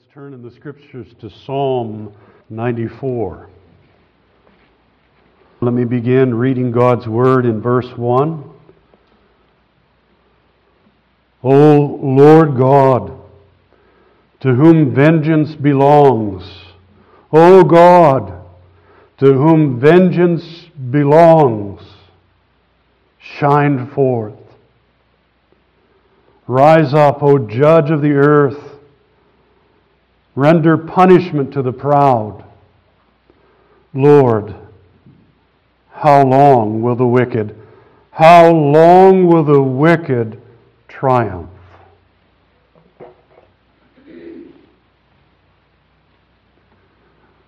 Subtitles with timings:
[0.00, 2.14] Let's turn in the scriptures to Psalm
[2.48, 3.50] 94.
[5.60, 8.50] Let me begin reading God's word in verse 1.
[11.42, 13.12] O Lord God,
[14.40, 16.50] to whom vengeance belongs,
[17.30, 18.42] O God,
[19.18, 21.82] to whom vengeance belongs,
[23.18, 24.34] shine forth.
[26.46, 28.69] Rise up, O judge of the earth.
[30.40, 32.42] Render punishment to the proud.
[33.92, 34.54] Lord,
[35.92, 37.54] how long will the wicked,
[38.10, 40.40] how long will the wicked
[40.88, 41.50] triumph?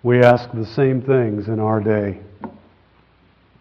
[0.03, 2.21] We ask the same things in our day,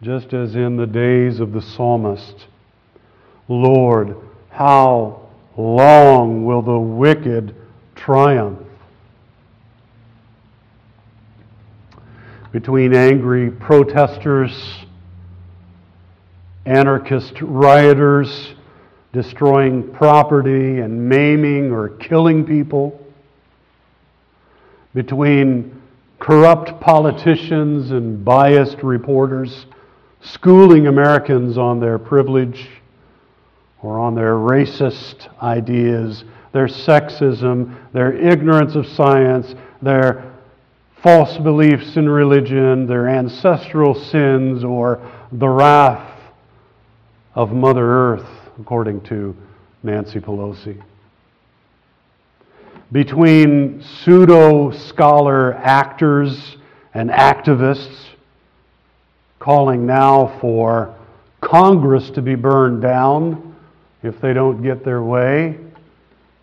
[0.02, 2.48] just as in the days of the psalmist.
[3.48, 4.14] Lord,
[4.50, 7.56] how long will the wicked
[7.96, 8.68] triumph?
[12.52, 14.52] Between angry protesters,
[16.66, 18.54] anarchist rioters
[19.14, 22.98] destroying property and maiming or killing people,
[24.94, 25.82] between
[26.20, 29.66] corrupt politicians and biased reporters
[30.22, 32.70] schooling Americans on their privilege
[33.82, 40.31] or on their racist ideas, their sexism, their ignorance of science, their
[41.02, 46.20] false beliefs in religion, their ancestral sins, or the wrath
[47.34, 48.28] of Mother Earth,
[48.60, 49.36] according to
[49.84, 50.82] Nancy Pelosi.
[52.92, 56.58] Between pseudo scholar actors
[56.94, 58.10] and activists
[59.40, 60.96] calling now for
[61.40, 63.56] Congress to be burned down
[64.04, 65.58] if they don't get their way,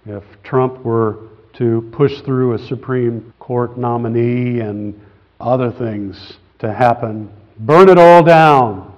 [0.06, 4.95] if Trump were to push through a Supreme Court nominee and
[5.41, 7.33] other things to happen.
[7.59, 8.95] Burn it all down.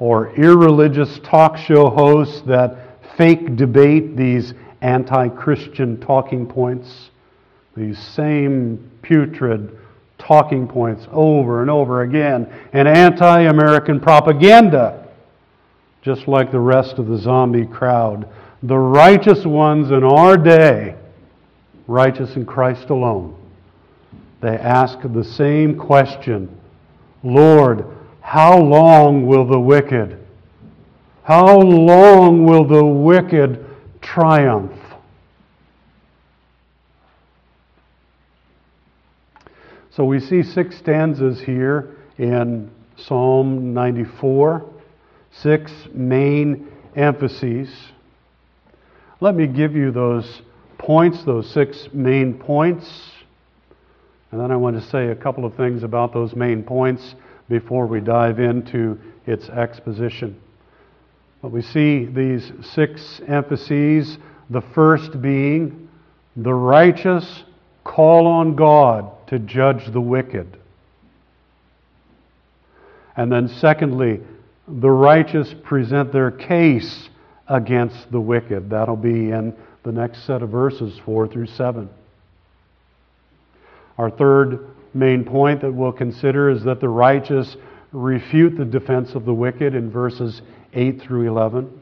[0.00, 2.76] Or irreligious talk show hosts that
[3.16, 7.10] fake debate these anti Christian talking points,
[7.76, 9.78] these same putrid
[10.18, 15.06] talking points over and over again, and anti American propaganda,
[16.02, 18.28] just like the rest of the zombie crowd
[18.64, 20.95] the righteous ones in our day,
[21.86, 23.36] righteous in Christ alone,
[24.40, 26.56] they ask the same question
[27.22, 27.84] Lord,
[28.20, 30.24] how long will the wicked,
[31.22, 33.64] how long will the wicked
[34.00, 34.72] triumph?
[39.90, 44.64] So we see six stanzas here in Psalm 94,
[45.32, 47.70] six main emphases.
[49.20, 50.42] Let me give you those
[50.78, 52.86] points, those six main points.
[54.30, 57.14] And then I want to say a couple of things about those main points
[57.48, 60.40] before we dive into its exposition.
[61.42, 64.18] But we see these six emphases,
[64.50, 65.88] the first being
[66.36, 67.44] the righteous
[67.84, 70.58] call on God to judge the wicked.
[73.16, 74.20] And then, secondly,
[74.68, 77.08] the righteous present their case
[77.48, 78.70] against the wicked.
[78.70, 79.54] That'll be in
[79.86, 81.88] the next set of verses, 4 through 7.
[83.96, 87.56] Our third main point that we'll consider is that the righteous
[87.92, 90.42] refute the defense of the wicked in verses
[90.74, 91.80] 8 through 11.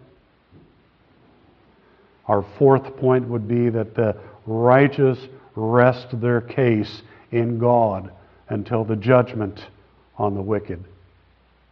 [2.28, 5.18] Our fourth point would be that the righteous
[5.56, 8.12] rest their case in God
[8.50, 9.66] until the judgment
[10.18, 10.84] on the wicked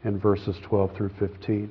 [0.03, 1.71] in verses 12 through 15.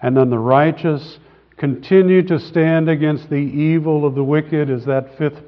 [0.00, 1.18] And then the righteous
[1.56, 5.40] continue to stand against the evil of the wicked, is that fifth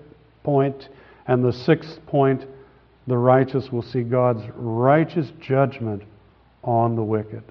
[0.42, 0.88] point.
[1.26, 2.46] And the sixth point,
[3.06, 6.02] the righteous will see God's righteous judgment
[6.62, 7.42] on the wicked.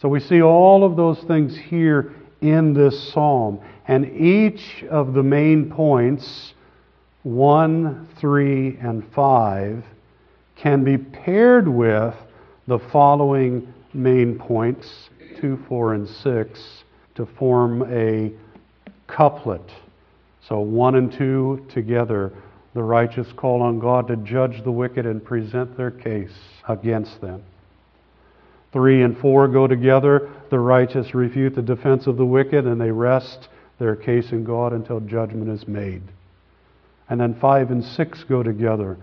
[0.00, 3.60] So we see all of those things here in this psalm.
[3.86, 6.54] And each of the main points,
[7.22, 9.84] 1, 3, and 5,
[10.56, 12.14] can be paired with
[12.66, 15.10] the following main points
[15.42, 16.84] 2, 4, and 6
[17.16, 18.32] to form a
[19.08, 19.70] couplet.
[20.48, 22.32] So 1 and 2 together.
[22.74, 26.32] The righteous call on God to judge the wicked and present their case
[26.68, 27.42] against them.
[28.72, 30.30] 3 and 4 go together.
[30.50, 33.48] The righteous refute the defense of the wicked and they rest
[33.78, 36.02] their case in God until judgment is made.
[37.10, 38.96] And then 5 and 6 go together.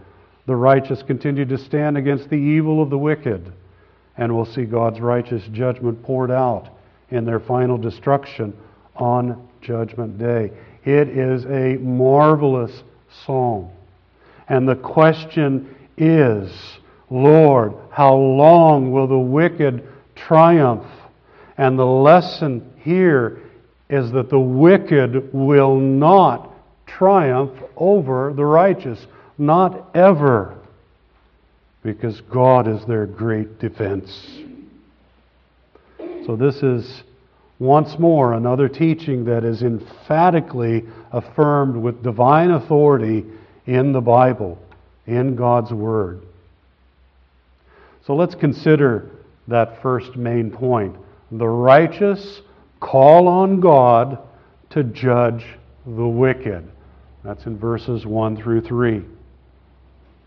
[0.48, 3.52] The righteous continue to stand against the evil of the wicked
[4.20, 6.68] and will see God's righteous judgment poured out
[7.10, 8.54] in their final destruction
[8.98, 10.52] on Judgment Day.
[10.84, 12.84] It is a marvelous
[13.26, 13.70] psalm.
[14.50, 16.52] And the question is,
[17.10, 20.86] Lord, how long will the wicked triumph?
[21.58, 23.42] And the lesson here
[23.90, 26.52] is that the wicked will not
[26.86, 29.08] triumph over the righteous.
[29.38, 30.59] Not ever.
[31.94, 34.12] Because God is their great defense.
[36.26, 37.04] So, this is
[37.58, 43.26] once more another teaching that is emphatically affirmed with divine authority
[43.66, 44.60] in the Bible,
[45.08, 46.22] in God's Word.
[48.06, 49.10] So let's consider
[49.48, 50.96] that first main point.
[51.32, 52.42] The righteous
[52.80, 54.20] call on God
[54.70, 55.44] to judge
[55.86, 56.70] the wicked.
[57.24, 59.04] That's in verses 1 through 3.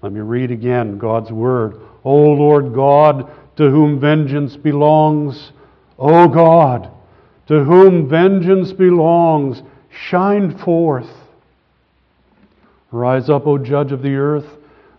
[0.03, 1.81] Let me read again God's Word.
[2.05, 5.53] O Lord God, to whom vengeance belongs,
[5.99, 6.91] O God,
[7.47, 9.63] to whom vengeance belongs,
[10.09, 11.09] shine forth.
[12.91, 14.47] Rise up, O judge of the earth,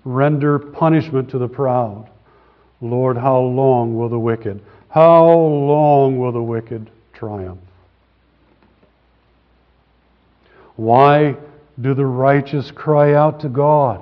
[0.06, 2.10] render punishment to the proud.
[2.82, 7.60] Lord, how long will the wicked, how long will the wicked triumph?
[10.76, 11.36] Why
[11.80, 14.02] do the righteous cry out to God?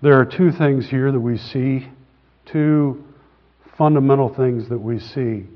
[0.00, 1.88] There are two things here that we see,
[2.46, 3.04] two
[3.76, 5.46] fundamental things that we see.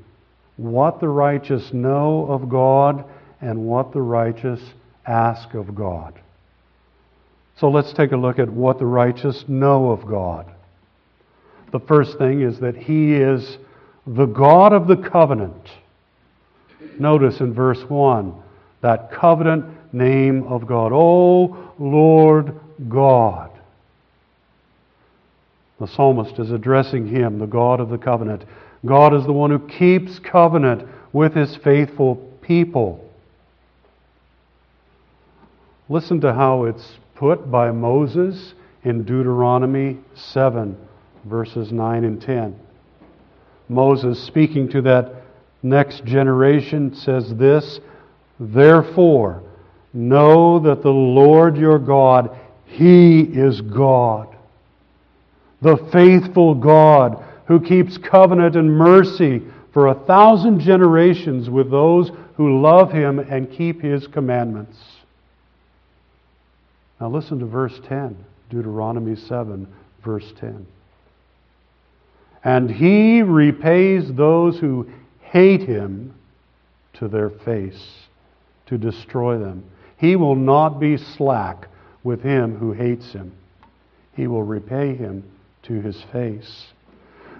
[0.57, 3.05] What the righteous know of God
[3.41, 4.61] and what the righteous
[5.05, 6.19] ask of God.
[7.57, 10.51] So let's take a look at what the righteous know of God.
[11.71, 13.57] The first thing is that He is
[14.05, 15.69] the God of the covenant.
[16.99, 18.33] Notice in verse 1
[18.81, 20.91] that covenant name of God.
[20.93, 23.52] O Lord God.
[25.79, 28.45] The psalmist is addressing Him, the God of the covenant.
[28.85, 33.09] God is the one who keeps covenant with His faithful people.
[35.89, 38.53] Listen to how it's put by Moses
[38.83, 40.77] in Deuteronomy 7,
[41.25, 42.59] verses 9 and 10.
[43.69, 45.23] Moses, speaking to that
[45.61, 47.79] next generation, says this
[48.39, 49.43] Therefore,
[49.93, 54.32] know that the Lord your God, He is God,
[55.63, 59.41] the faithful God who keeps covenant and mercy
[59.73, 64.77] for a thousand generations with those who love Him and keep His commandments.
[66.99, 68.15] Now listen to verse 10,
[68.49, 69.67] Deuteronomy 7,
[70.03, 70.67] verse 10.
[72.43, 74.89] And he repays those who
[75.21, 76.13] hate him
[76.93, 77.81] to their face,
[78.65, 79.63] to destroy them.
[79.97, 81.67] He will not be slack
[82.03, 83.33] with him who hates him.
[84.15, 85.23] He will repay him
[85.63, 86.67] to his face.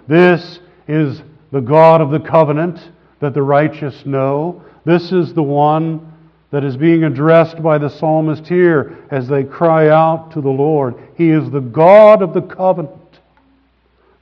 [0.06, 1.22] This is
[1.52, 2.80] the God of the covenant
[3.20, 4.62] that the righteous know.
[4.84, 6.12] This is the one
[6.50, 10.94] that is being addressed by the psalmist here as they cry out to the Lord.
[11.16, 13.20] He is the God of the covenant,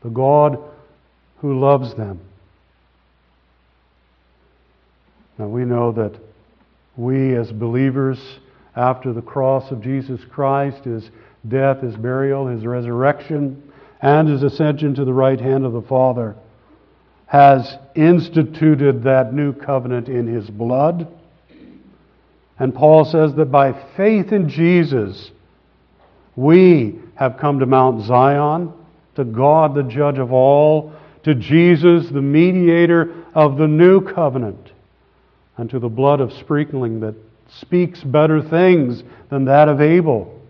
[0.02, 0.58] the God
[1.38, 2.20] who loves them.
[5.38, 6.14] Now we know that
[6.96, 8.18] we as believers,
[8.76, 11.10] after the cross of Jesus Christ, his
[11.48, 13.71] death, his burial, his resurrection,
[14.02, 16.36] and his ascension to the right hand of the Father,
[17.26, 21.08] has instituted that new covenant in his blood
[22.62, 25.32] and Paul says that by faith in Jesus,
[26.36, 28.72] we have come to Mount Zion,
[29.16, 30.92] to God, the judge of all,
[31.24, 34.70] to Jesus, the mediator of the new covenant,
[35.56, 37.16] and to the blood of sprinkling that
[37.60, 40.40] speaks better things than that of Abel.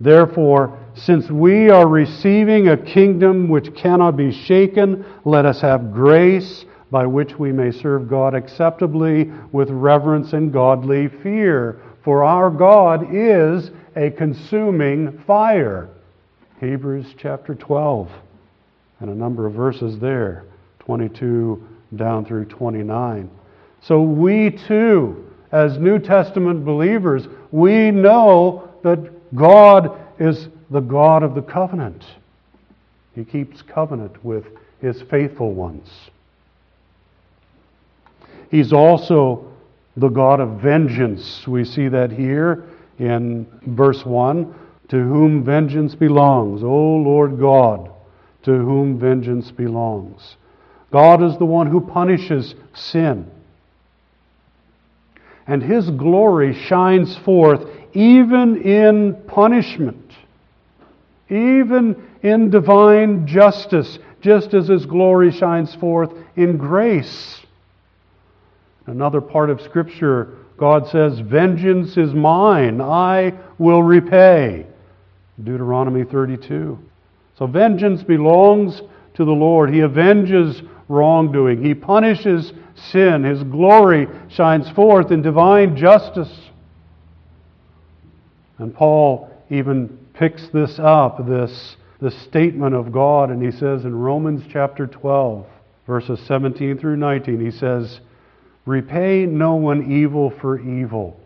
[0.00, 6.64] Therefore, since we are receiving a kingdom which cannot be shaken, let us have grace
[6.90, 11.80] by which we may serve God acceptably with reverence and godly fear.
[12.04, 15.88] For our God is a consuming fire.
[16.60, 18.10] Hebrews chapter 12,
[19.00, 20.44] and a number of verses there,
[20.80, 23.30] 22 down through 29.
[23.80, 31.34] So we too, as New Testament believers, we know that God is the God of
[31.34, 32.04] the covenant.
[33.14, 34.44] He keeps covenant with
[34.80, 35.88] his faithful ones.
[38.50, 39.52] He's also
[39.96, 41.46] the God of vengeance.
[41.46, 42.64] We see that here
[42.98, 44.54] in verse 1
[44.88, 47.90] To whom vengeance belongs, O Lord God,
[48.44, 50.36] to whom vengeance belongs.
[50.90, 53.30] God is the one who punishes sin.
[55.46, 60.01] And His glory shines forth even in punishment,
[61.32, 67.40] even in divine justice, just as His glory shines forth in grace.
[68.86, 74.66] Another part of Scripture, God says, Vengeance is mine, I will repay.
[75.42, 76.78] Deuteronomy 32.
[77.38, 78.82] So vengeance belongs
[79.14, 79.72] to the Lord.
[79.72, 83.24] He avenges wrongdoing, He punishes sin.
[83.24, 86.32] His glory shines forth in divine justice.
[88.58, 93.92] And Paul even picks this up, this, this statement of God, and he says in
[93.92, 95.44] Romans chapter 12,
[95.84, 97.98] verses 17 through 19, he says,
[98.64, 101.18] Repay no one evil for evil.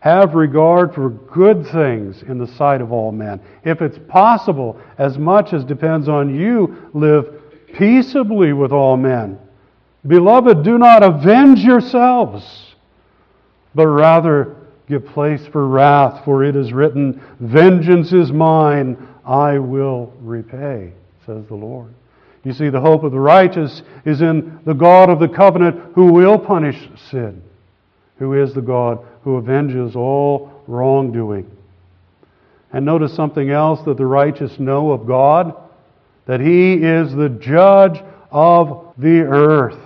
[0.00, 3.40] Have regard for good things in the sight of all men.
[3.64, 7.40] If it's possible, as much as depends on you, live
[7.78, 9.38] peaceably with all men.
[10.04, 12.74] Beloved, do not avenge yourselves,
[13.76, 14.56] but rather
[14.88, 20.92] give place for wrath, for it is written, Vengeance is mine, I will repay,
[21.26, 21.94] says the Lord.
[22.44, 26.12] You see, the hope of the righteous is in the God of the covenant who
[26.12, 27.42] will punish sin,
[28.16, 31.48] who is the God who avenges all wrongdoing.
[32.72, 35.54] And notice something else that the righteous know of God
[36.26, 39.78] that He is the judge of the earth.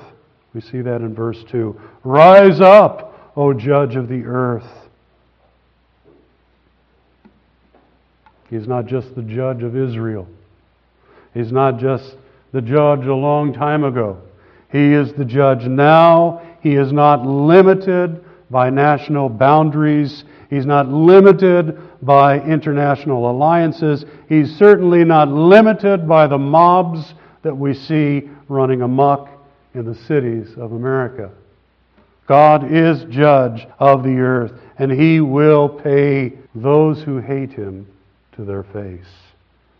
[0.54, 1.78] We see that in verse 2.
[2.04, 4.85] Rise up, O judge of the earth.
[8.50, 10.28] He's not just the judge of Israel.
[11.34, 12.16] He's not just
[12.52, 14.18] the judge a long time ago.
[14.70, 16.42] He is the judge now.
[16.60, 20.24] He is not limited by national boundaries.
[20.48, 24.04] He's not limited by international alliances.
[24.28, 29.28] He's certainly not limited by the mobs that we see running amok
[29.74, 31.30] in the cities of America.
[32.26, 37.86] God is judge of the earth, and he will pay those who hate him
[38.36, 39.06] to their face.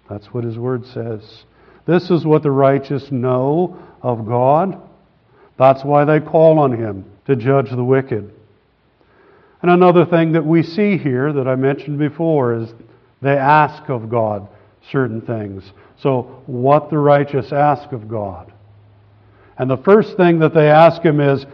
[0.08, 1.44] That's what his word says.
[1.86, 4.80] This is what the righteous know of God.
[5.58, 8.32] That's why they call on him to judge the wicked.
[9.62, 12.72] And another thing that we see here that I mentioned before is
[13.22, 14.48] they ask of God
[14.90, 15.64] certain things.
[15.98, 18.52] So, what the righteous ask of God.
[19.58, 21.46] And the first thing that they ask him is,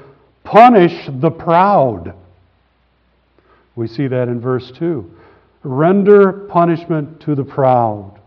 [0.43, 2.15] punish the proud.
[3.77, 5.09] We see that in verse 2.
[5.65, 8.19] Render punishment to the proud.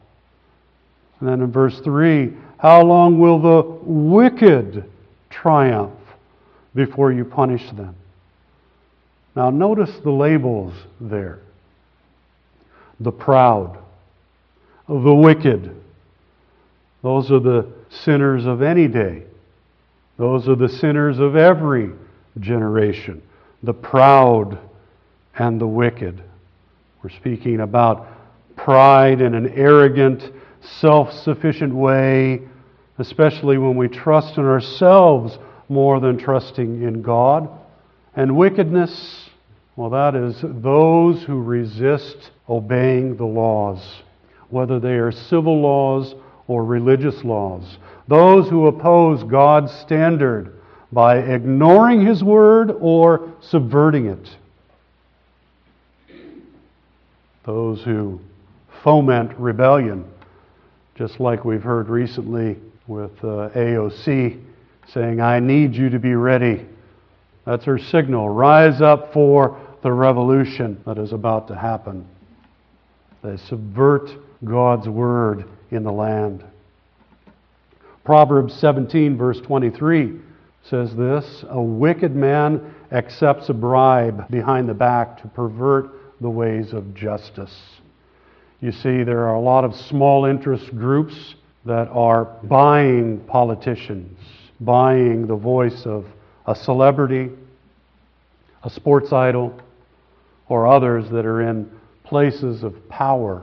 [1.20, 4.90] And then in verse 3, how long will the wicked
[5.30, 6.00] triumph
[6.74, 7.96] before you punish them?
[9.36, 11.40] Now, notice the labels there
[13.00, 13.78] the proud,
[14.88, 15.76] the wicked.
[17.02, 19.24] Those are the sinners of any day.
[20.18, 21.92] Those are the sinners of every
[22.40, 23.22] generation.
[23.64, 24.58] The proud
[25.38, 26.24] and the wicked.
[27.06, 28.08] We're speaking about
[28.56, 30.24] pride in an arrogant,
[30.80, 32.42] self sufficient way,
[32.98, 35.38] especially when we trust in ourselves
[35.70, 37.48] more than trusting in God.
[38.16, 39.30] And wickedness,
[39.76, 44.02] well, that is those who resist obeying the laws,
[44.50, 46.16] whether they are civil laws
[46.48, 47.78] or religious laws.
[48.08, 50.60] Those who oppose God's standard
[50.92, 54.28] by ignoring His word or subverting it.
[57.46, 58.20] Those who
[58.84, 60.06] foment rebellion,
[60.96, 64.42] just like we've heard recently with uh, AOC
[64.88, 66.66] saying, I need you to be ready
[67.46, 68.30] that's her signal.
[68.30, 72.08] Rise up for the revolution that is about to happen.
[73.24, 74.10] They subvert
[74.44, 76.44] God's word in the land.
[78.04, 80.20] Proverbs 17, verse 23
[80.64, 85.92] says this A wicked man accepts a bribe behind the back to pervert
[86.22, 87.56] the ways of justice.
[88.62, 94.18] You see, there are a lot of small interest groups that are buying politicians,
[94.60, 96.06] buying the voice of
[96.46, 97.32] a celebrity,
[98.64, 99.60] a sports idol,
[100.48, 101.70] or others that are in
[102.04, 103.42] places of power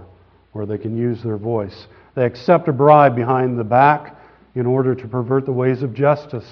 [0.53, 1.87] where they can use their voice.
[2.15, 4.17] They accept a bribe behind the back
[4.55, 6.47] in order to pervert the ways of justice.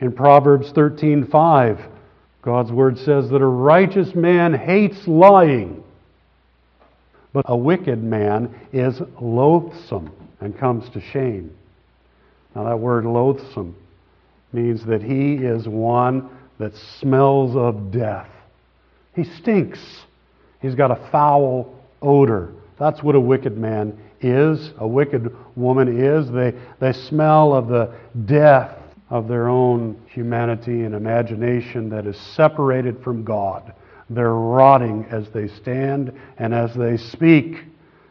[0.00, 1.93] In Proverbs 13:5,
[2.44, 5.82] God's word says that a righteous man hates lying,
[7.32, 11.56] but a wicked man is loathsome and comes to shame.
[12.54, 13.74] Now, that word loathsome
[14.52, 18.28] means that he is one that smells of death.
[19.14, 19.80] He stinks.
[20.60, 22.52] He's got a foul odor.
[22.78, 26.30] That's what a wicked man is, a wicked woman is.
[26.30, 27.94] They, they smell of the
[28.26, 28.76] death
[29.14, 33.72] of their own humanity and imagination that is separated from God.
[34.10, 37.64] They're rotting as they stand and as they speak.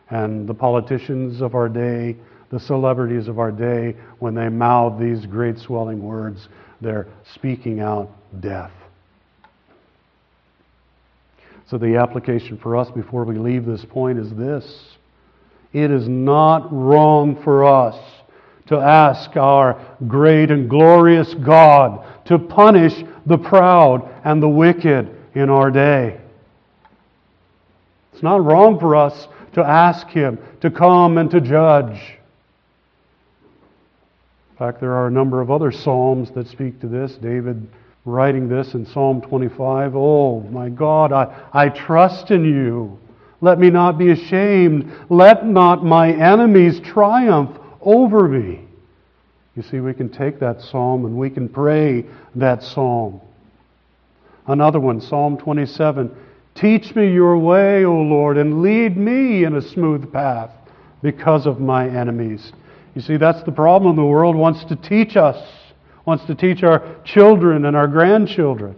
[0.09, 2.15] And the politicians of our day
[2.53, 6.49] the celebrities of our day, when they mouth these great swelling words,
[6.81, 8.71] they're speaking out death.
[11.65, 14.85] So, the application for us before we leave this point is this
[15.73, 17.97] it is not wrong for us
[18.67, 25.49] to ask our great and glorious God to punish the proud and the wicked in
[25.49, 26.19] our day.
[28.13, 31.99] It's not wrong for us to ask Him to come and to judge.
[34.51, 37.15] In fact, there are a number of other Psalms that speak to this.
[37.15, 37.67] David
[38.05, 42.99] writing this in Psalm 25 Oh, my God, I, I trust in you.
[43.41, 44.93] Let me not be ashamed.
[45.09, 48.65] Let not my enemies triumph over me.
[49.55, 53.21] You see, we can take that psalm and we can pray that psalm.
[54.47, 56.15] Another one, Psalm 27
[56.55, 60.51] Teach me your way, O Lord, and lead me in a smooth path
[61.01, 62.51] because of my enemies.
[62.93, 63.95] You see, that's the problem.
[63.95, 65.37] The world wants to teach us,
[66.05, 68.75] wants to teach our children and our grandchildren.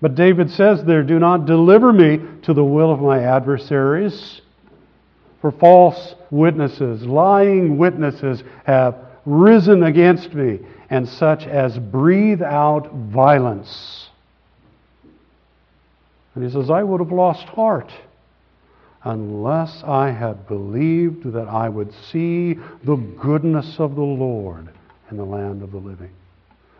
[0.00, 4.40] But David says there, Do not deliver me to the will of my adversaries.
[5.40, 10.58] For false witnesses, lying witnesses have risen against me,
[10.90, 14.08] and such as breathe out violence.
[16.34, 17.90] And he says, I would have lost heart
[19.04, 24.68] unless I had believed that I would see the goodness of the Lord
[25.10, 26.10] in the land of the living.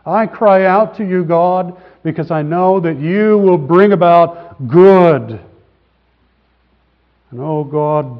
[0.05, 5.39] I cry out to you, God, because I know that you will bring about good.
[7.31, 8.19] And oh God,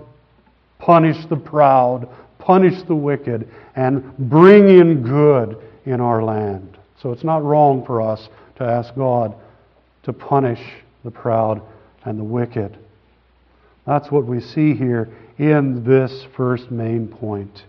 [0.79, 6.77] punish the proud, punish the wicked, and bring in good in our land.
[7.01, 9.35] So it's not wrong for us to ask God
[10.03, 10.61] to punish
[11.03, 11.61] the proud
[12.03, 12.77] and the wicked.
[13.85, 17.63] That's what we see here in this first main point.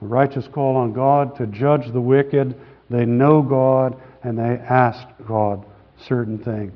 [0.00, 2.54] The righteous call on God to judge the wicked.
[2.90, 5.64] They know God and they ask God
[6.06, 6.74] certain things.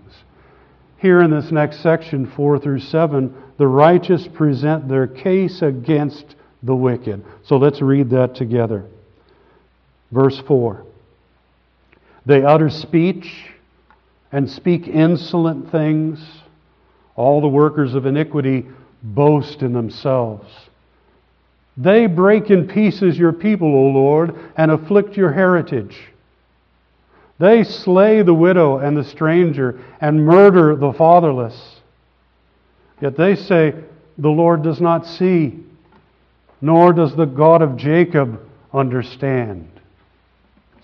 [0.98, 6.74] Here in this next section, 4 through 7, the righteous present their case against the
[6.74, 7.24] wicked.
[7.44, 8.86] So let's read that together.
[10.10, 10.84] Verse 4
[12.26, 13.50] They utter speech
[14.30, 16.24] and speak insolent things.
[17.14, 18.66] All the workers of iniquity
[19.02, 20.48] boast in themselves.
[21.76, 25.96] They break in pieces your people, O Lord, and afflict your heritage.
[27.38, 31.81] They slay the widow and the stranger and murder the fatherless.
[33.02, 33.74] Yet they say,
[34.16, 35.62] The Lord does not see
[36.62, 38.40] nor does the God of Jacob
[38.72, 39.68] understand.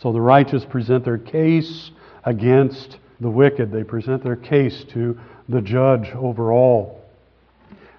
[0.00, 1.92] So the righteous present their case
[2.24, 3.70] against the wicked.
[3.72, 7.00] They present their case to the judge over all.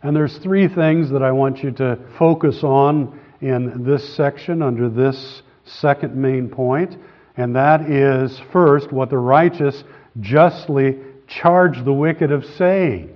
[0.04, 4.90] And there's three things that I want you to focus on in this section under
[4.90, 6.98] this second main point,
[7.38, 9.84] and that is first what the righteous
[10.20, 13.16] justly charge the wicked of saying.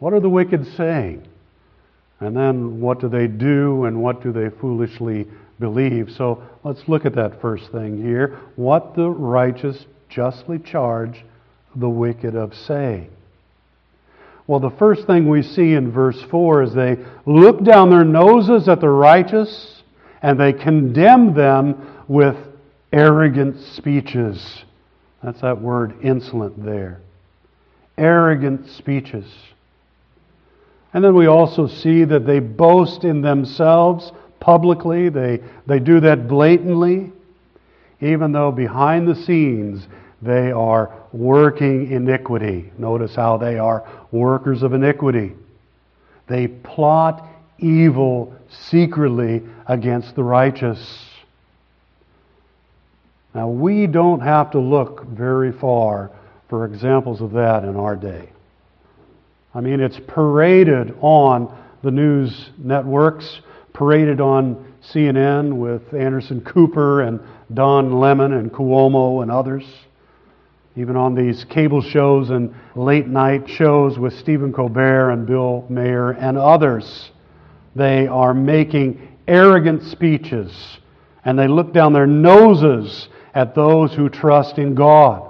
[0.00, 1.26] What are the wicked saying?
[2.18, 5.26] And then what do they do and what do they foolishly
[5.58, 6.10] believe?
[6.16, 8.38] So let's look at that first thing here.
[8.56, 11.24] What the righteous justly charge
[11.74, 13.10] the wicked of saying.
[14.46, 18.68] Well, the first thing we see in verse 4 is they look down their noses
[18.68, 19.82] at the righteous
[20.22, 22.36] and they condemn them with
[22.92, 24.64] arrogant speeches.
[25.22, 27.00] That's that word insolent there.
[27.96, 29.26] Arrogant speeches.
[30.92, 35.08] And then we also see that they boast in themselves publicly.
[35.08, 37.12] They, they do that blatantly,
[38.00, 39.86] even though behind the scenes
[40.22, 42.72] they are working iniquity.
[42.76, 45.32] Notice how they are workers of iniquity.
[46.26, 47.26] They plot
[47.58, 51.06] evil secretly against the righteous.
[53.34, 56.10] Now, we don't have to look very far
[56.48, 58.30] for examples of that in our day.
[59.54, 63.40] I mean, it's paraded on the news networks,
[63.72, 67.20] paraded on CNN with Anderson Cooper and
[67.52, 69.64] Don Lemon and Cuomo and others.
[70.76, 76.12] Even on these cable shows and late night shows with Stephen Colbert and Bill Maher
[76.12, 77.10] and others,
[77.74, 80.78] they are making arrogant speeches
[81.24, 85.26] and they look down their noses at those who trust in God.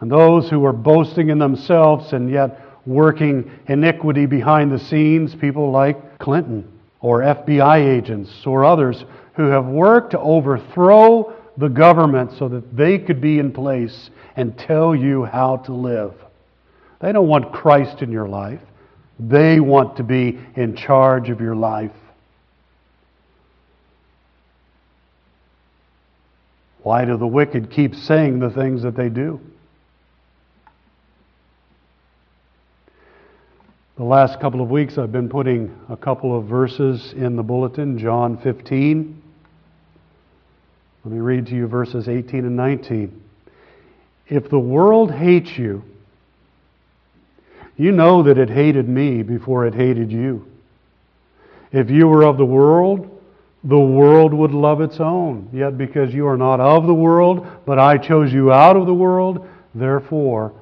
[0.00, 5.70] And those who are boasting in themselves and yet working iniquity behind the scenes, people
[5.70, 6.66] like Clinton
[7.00, 12.98] or FBI agents or others who have worked to overthrow the government so that they
[12.98, 16.14] could be in place and tell you how to live.
[17.00, 18.60] They don't want Christ in your life.
[19.20, 21.92] They want to be in charge of your life.
[26.82, 29.40] Why do the wicked keep saying the things that they do?
[33.98, 37.98] The last couple of weeks, I've been putting a couple of verses in the bulletin,
[37.98, 39.22] John 15.
[41.04, 43.20] Let me read to you verses 18 and 19.
[44.28, 45.82] If the world hates you,
[47.76, 50.46] you know that it hated me before it hated you.
[51.72, 53.20] If you were of the world,
[53.64, 55.50] the world would love its own.
[55.52, 58.94] Yet because you are not of the world, but I chose you out of the
[58.94, 60.52] world, therefore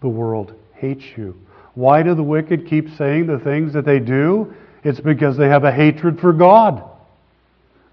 [0.00, 1.38] the world hates you.
[1.76, 4.54] Why do the wicked keep saying the things that they do?
[4.82, 6.82] It's because they have a hatred for God.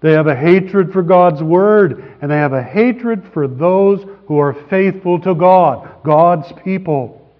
[0.00, 4.38] They have a hatred for God's Word, and they have a hatred for those who
[4.38, 7.30] are faithful to God, God's people.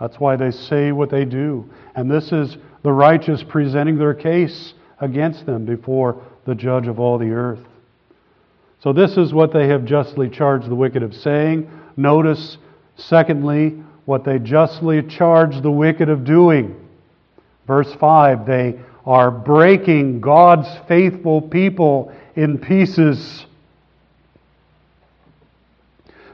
[0.00, 1.68] That's why they say what they do.
[1.94, 7.18] And this is the righteous presenting their case against them before the judge of all
[7.18, 7.64] the earth.
[8.82, 11.70] So, this is what they have justly charged the wicked of saying.
[11.96, 12.58] Notice,
[12.96, 16.74] secondly, what they justly charge the wicked of doing.
[17.68, 23.46] Verse 5 they are breaking God's faithful people in pieces.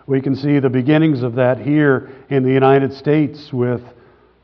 [0.06, 3.82] We can see the beginnings of that here in the United States with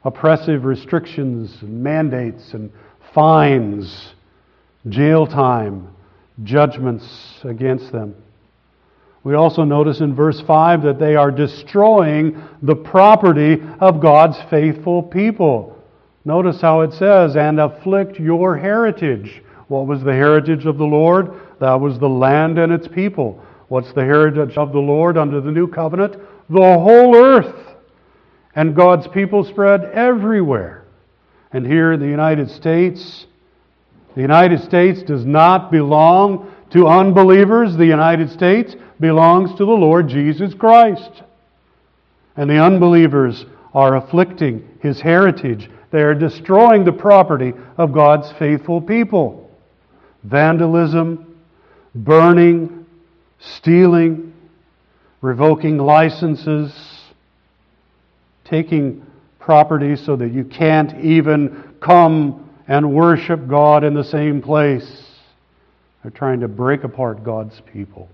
[0.04, 2.70] oppressive restrictions and mandates and
[3.14, 4.12] fines,
[4.90, 5.88] jail time,
[6.44, 8.14] judgments against them.
[9.24, 15.02] We also notice in verse 5 that they are destroying the property of God's faithful
[15.02, 15.78] people.
[16.24, 19.42] Notice how it says, and afflict your heritage.
[19.68, 21.32] What was the heritage of the Lord?
[21.60, 23.42] That was the land and its people.
[23.68, 26.16] What's the heritage of the Lord under the new covenant?
[26.50, 27.54] The whole earth.
[28.54, 30.84] And God's people spread everywhere.
[31.52, 33.26] And here in the United States,
[34.14, 37.76] the United States does not belong to unbelievers.
[37.76, 41.22] The United States belongs to the Lord Jesus Christ.
[42.36, 45.68] And the unbelievers are afflicting his heritage.
[45.90, 49.50] They are destroying the property of God's faithful people.
[50.22, 51.36] Vandalism,
[51.94, 52.86] burning,
[53.38, 54.32] stealing,
[55.20, 56.72] revoking licenses,
[58.44, 59.04] taking
[59.38, 65.04] property so that you can't even come and worship God in the same place.
[66.02, 68.08] They're trying to break apart God's people.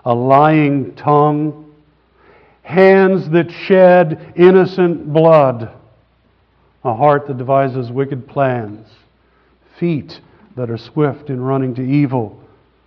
[0.03, 1.66] a lying tongue,
[2.67, 5.71] hands that shed innocent blood,
[6.83, 8.85] a heart that devises wicked plans,
[9.79, 10.19] feet
[10.57, 12.37] that are swift in running to evil,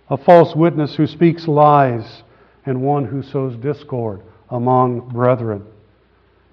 [0.07, 2.21] a false witness who speaks lies,
[2.67, 5.65] and one who sows discord among brethren.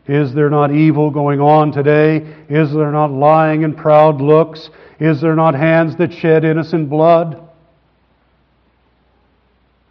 [0.07, 2.35] Is there not evil going on today?
[2.49, 4.71] Is there not lying and proud looks?
[5.01, 7.47] Is there not hands that shed innocent blood?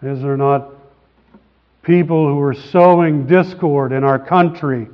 [0.01, 0.71] Is there not
[1.87, 4.89] people who are sowing discord in our country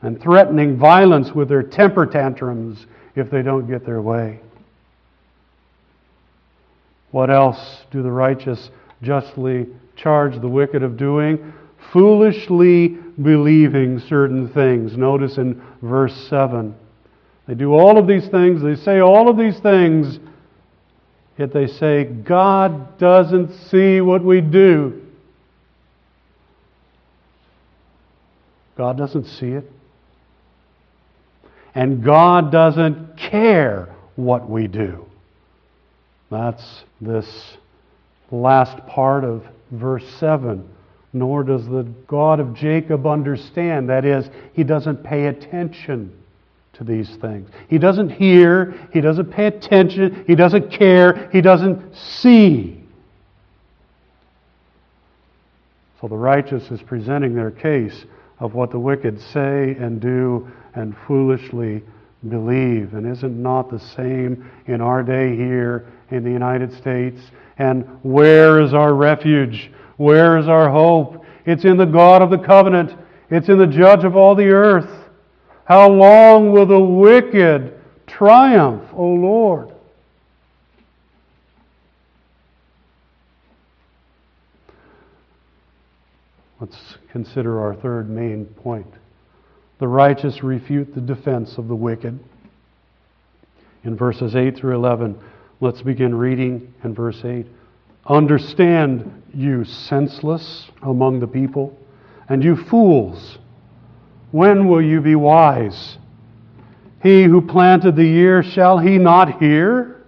[0.00, 4.40] and threatening violence with their temper tantrums if they don't get their way.
[7.10, 8.70] What else do the righteous
[9.02, 11.52] justly charge the wicked of doing?
[11.92, 12.88] Foolishly
[13.22, 14.96] believing certain things.
[14.96, 16.74] Notice in verse 7.
[17.46, 20.18] They do all of these things, they say all of these things,
[21.36, 25.04] yet they say, God doesn't see what we do.
[28.78, 29.70] God doesn't see it.
[31.74, 35.04] And God doesn't care what we do.
[36.30, 37.56] That's this
[38.30, 40.66] last part of verse 7.
[41.12, 43.88] Nor does the God of Jacob understand.
[43.88, 46.16] That is, he doesn't pay attention
[46.74, 47.50] to these things.
[47.68, 52.84] He doesn't hear, he doesn't pay attention, he doesn't care, he doesn't see.
[56.00, 58.04] So the righteous is presenting their case
[58.40, 61.82] of what the wicked say and do and foolishly
[62.28, 62.94] believe.
[62.94, 67.20] And isn't not the same in our day here in the United States?
[67.58, 69.70] And where is our refuge?
[69.96, 71.24] Where is our hope?
[71.46, 72.96] It's in the God of the covenant.
[73.30, 74.90] It's in the judge of all the earth.
[75.64, 77.74] How long will the wicked
[78.06, 79.72] triumph, O Lord?
[86.60, 88.86] Let's consider our third main point.
[89.78, 92.18] The righteous refute the defense of the wicked.
[93.84, 95.18] In verses 8 through 11,
[95.60, 97.46] let's begin reading in verse 8.
[98.06, 101.78] Understand, you senseless among the people,
[102.28, 103.38] and you fools,
[104.30, 105.98] when will you be wise?
[107.02, 110.02] He who planted the ear, shall he not hear?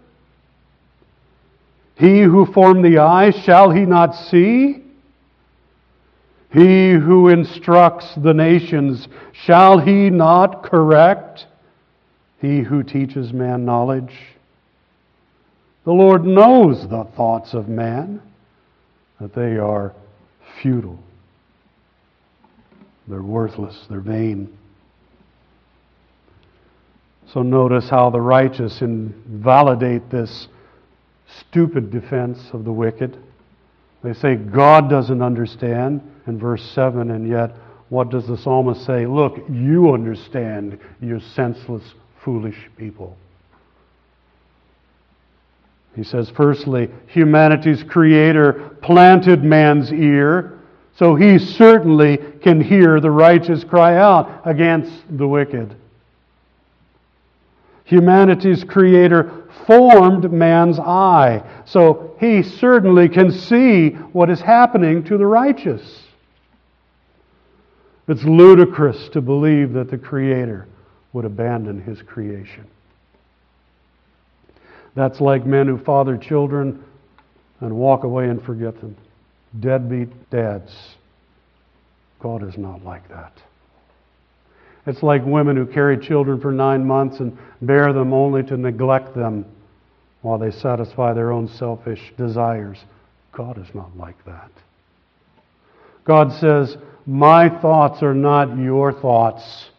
[1.94, 4.82] He who formed the eye, shall he not see?
[6.52, 11.46] He who instructs the nations, shall he not correct?
[12.40, 14.14] He who teaches man knowledge.
[15.84, 18.20] The Lord knows the thoughts of man,
[19.20, 19.94] that they are
[20.60, 20.98] futile.
[23.06, 24.56] They're worthless, they're vain.
[27.32, 30.48] So notice how the righteous invalidate this
[31.38, 33.16] stupid defense of the wicked.
[34.02, 37.56] They say God doesn't understand in verse 7, and yet
[37.88, 39.06] what does the psalmist say?
[39.06, 41.82] Look, you understand, you senseless,
[42.24, 43.16] foolish people.
[45.96, 50.58] He says, firstly, humanity's creator planted man's ear,
[50.96, 55.74] so he certainly can hear the righteous cry out against the wicked.
[57.84, 61.42] Humanity's creator formed man's eye.
[61.64, 65.82] So he certainly can see what is happening to the righteous.
[68.10, 70.66] It's ludicrous to believe that the Creator
[71.12, 72.66] would abandon his creation.
[74.96, 76.84] That's like men who father children
[77.60, 78.96] and walk away and forget them.
[79.60, 80.72] Deadbeat dads.
[82.18, 83.32] God is not like that.
[84.86, 89.14] It's like women who carry children for nine months and bear them only to neglect
[89.14, 89.44] them
[90.22, 92.78] while they satisfy their own selfish desires.
[93.30, 94.50] God is not like that.
[96.04, 99.70] God says, My thoughts are not your thoughts,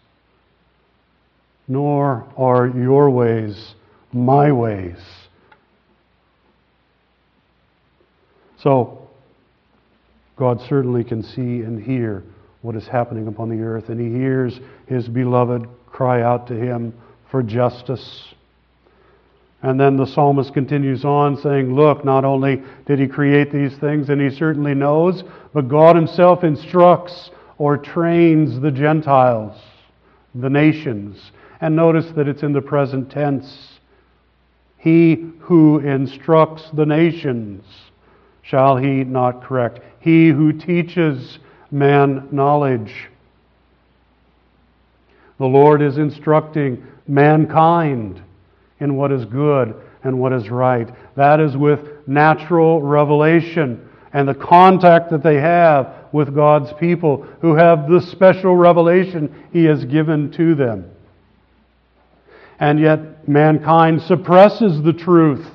[1.68, 3.76] nor are your ways
[4.14, 4.98] my ways.
[8.60, 9.08] So,
[10.36, 12.24] God certainly can see and hear
[12.62, 16.94] what is happening upon the earth, and He hears His beloved cry out to Him
[17.30, 18.34] for justice.
[19.64, 24.10] And then the psalmist continues on saying, Look, not only did he create these things,
[24.10, 29.56] and he certainly knows, but God himself instructs or trains the Gentiles,
[30.34, 31.32] the nations.
[31.60, 33.80] And notice that it's in the present tense.
[34.78, 37.64] He who instructs the nations,
[38.42, 39.80] shall he not correct?
[40.00, 41.38] He who teaches
[41.70, 43.10] man knowledge.
[45.38, 48.24] The Lord is instructing mankind
[48.82, 50.90] in what is good and what is right.
[51.16, 57.56] That is with natural revelation and the contact that they have with God's people who
[57.56, 60.92] have the special revelation He has given to them.
[62.60, 65.48] And yet, mankind suppresses the truth,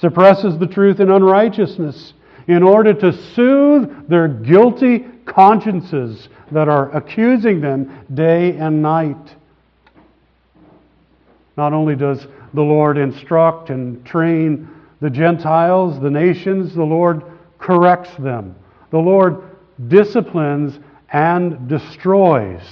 [0.00, 2.14] suppresses the truth in unrighteousness
[2.46, 9.36] in order to soothe their guilty consciences that are accusing them day and night.
[11.58, 14.68] Not only does the Lord instruct and train
[15.00, 17.24] the Gentiles, the nations, the Lord
[17.58, 18.54] corrects them.
[18.92, 19.42] The Lord
[19.88, 20.78] disciplines
[21.12, 22.62] and destroys.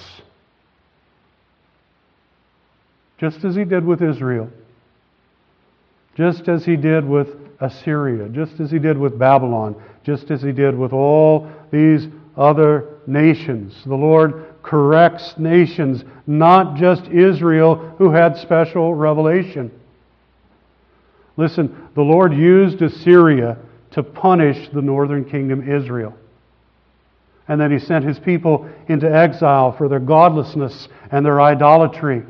[3.18, 4.48] Just as he did with Israel,
[6.16, 10.52] just as he did with Assyria, just as he did with Babylon, just as he
[10.52, 13.74] did with all these other nations.
[13.84, 19.70] The Lord corrects nations, not just Israel, who had special revelation.
[21.36, 23.58] Listen, the Lord used Assyria
[23.92, 26.14] to punish the northern kingdom, Israel.
[27.48, 32.24] And then he sent his people into exile for their godlessness and their idolatry.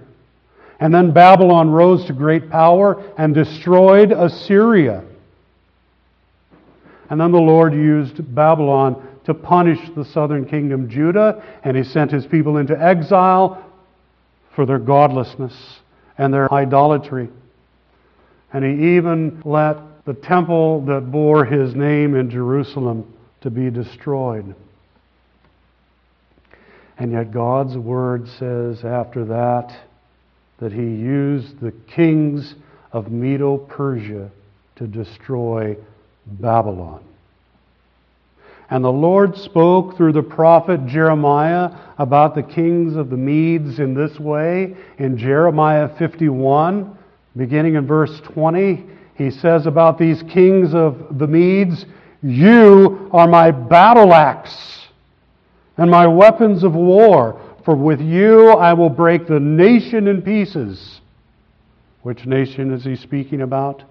[0.79, 5.05] And then Babylon rose to great power and destroyed Assyria.
[7.09, 12.12] And then the Lord used Babylon to punish the southern kingdom, Judah, and he sent
[12.12, 13.62] his people into exile
[14.55, 15.53] for their godlessness
[16.17, 17.29] and their idolatry.
[18.53, 24.55] And he even let the temple that bore his name in Jerusalem to be destroyed.
[26.97, 29.77] And yet God's word says after that
[30.61, 32.55] that he used the kings
[32.93, 34.31] of Medo Persia
[34.77, 35.77] to destroy
[36.27, 37.05] Babylon.
[38.71, 43.95] And the Lord spoke through the prophet Jeremiah about the kings of the Medes in
[43.95, 44.77] this way.
[44.99, 46.99] In Jeremiah 51,
[47.37, 51.87] beginning in verse 20, he says about these kings of the Medes,
[52.23, 54.89] You are my battle axe
[55.77, 61.01] and my weapons of war, for with you I will break the nation in pieces.
[62.03, 63.83] Which nation is he speaking about?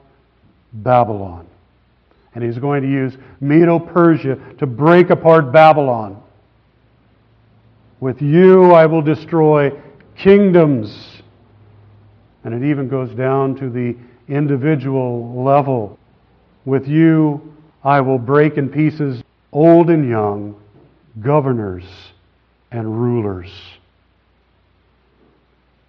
[0.74, 1.48] Babylon.
[2.36, 6.22] And he's going to use Medo Persia to break apart Babylon.
[8.02, 9.72] With you I will destroy
[10.18, 11.22] kingdoms.
[12.44, 13.96] And it even goes down to the
[14.28, 15.98] individual level.
[16.66, 20.62] With you I will break in pieces old and young,
[21.22, 21.86] governors
[22.72, 23.52] and rulers.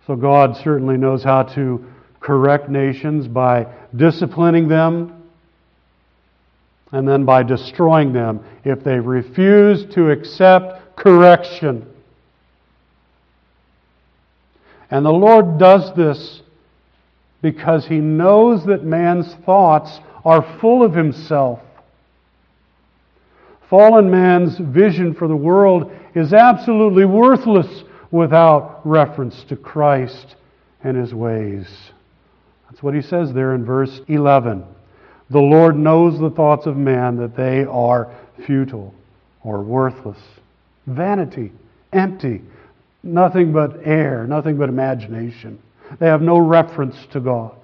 [0.07, 1.85] So God certainly knows how to
[2.21, 5.16] correct nations by disciplining them
[6.93, 11.87] and then by destroying them if they refuse to accept correction.
[14.91, 16.43] And the Lord does this
[17.43, 21.61] because He knows that man's thoughts are full of himself.
[23.69, 30.37] Fallen man's vision for the world is absolutely worthless without reference to Christ
[30.83, 31.67] and His ways.
[32.71, 34.65] That's what He says there in verse 11.
[35.31, 38.15] The Lord knows the thoughts of man that they are
[38.47, 38.95] futile
[39.43, 40.19] or worthless,
[40.87, 41.53] vanity,
[41.93, 42.43] empty,
[43.03, 45.61] nothing but air, nothing but imagination.
[45.99, 47.55] They have no reference to God.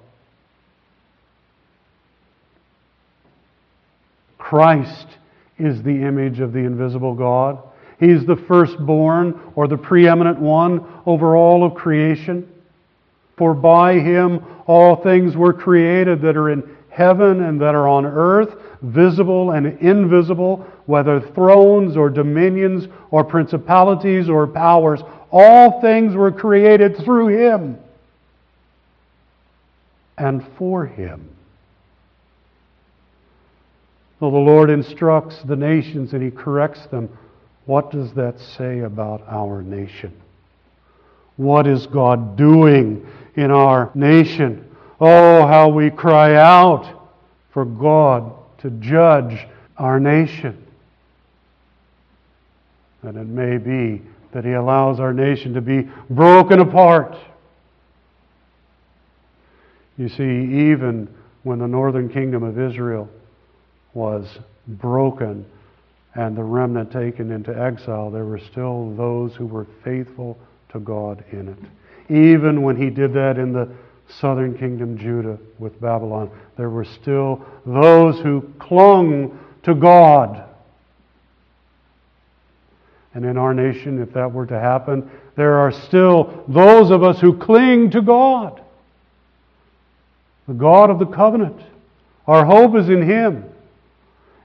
[4.37, 5.07] Christ
[5.57, 7.59] is the image of the invisible God.
[7.99, 12.49] He's the firstborn or the preeminent one over all of creation.
[13.37, 18.05] For by him all things were created that are in heaven and that are on
[18.05, 25.01] earth, visible and invisible, whether thrones or dominions or principalities or powers.
[25.31, 27.79] All things were created through him
[30.17, 31.29] and for him.
[34.19, 37.09] So the Lord instructs the nations and he corrects them.
[37.65, 40.13] What does that say about our nation?
[41.37, 44.62] What is God doing in our nation?
[45.05, 47.09] Oh, how we cry out
[47.51, 49.45] for God to judge
[49.77, 50.65] our nation.
[53.01, 57.17] And it may be that He allows our nation to be broken apart.
[59.97, 60.23] You see,
[60.71, 61.13] even
[61.43, 63.09] when the northern kingdom of Israel
[63.93, 64.25] was
[64.69, 65.45] broken
[66.15, 70.37] and the remnant taken into exile, there were still those who were faithful
[70.69, 72.09] to God in it.
[72.09, 73.67] Even when He did that in the
[74.19, 80.43] southern kingdom, Judah, with Babylon, there were still those who clung to God.
[83.13, 87.19] And in our nation, if that were to happen, there are still those of us
[87.19, 88.61] who cling to God,
[90.47, 91.61] the God of the covenant.
[92.27, 93.49] Our hope is in Him.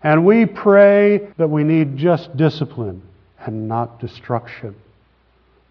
[0.02, 3.02] And we pray that we need just discipline
[3.38, 4.76] and not destruction.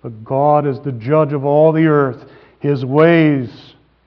[0.02, 2.30] But God is the judge of all the earth.
[2.60, 3.50] His ways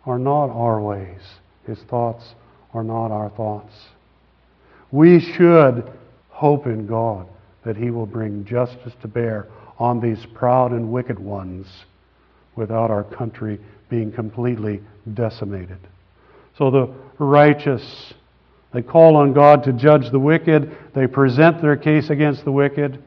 [0.06, 1.20] are not our ways,
[1.66, 2.34] His thoughts
[2.72, 3.74] are not our thoughts.
[4.90, 5.90] We should
[6.28, 7.26] hope in God
[7.64, 9.46] that He will bring justice to bear
[9.78, 11.66] on these proud and wicked ones
[12.56, 14.80] without our country being completely
[15.14, 15.78] decimated.
[16.56, 18.14] So the righteous
[18.72, 20.76] They call on God to judge the wicked.
[20.94, 23.02] They present their case against the wicked.